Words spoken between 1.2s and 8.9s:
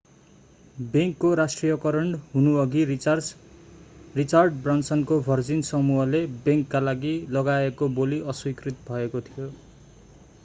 राष्ट्रियकरण हुनुअघि रिचार्ड ब्रानसनको भर्जिन समूहले बैंकका लागि लगाएको बोली अस्वीकृत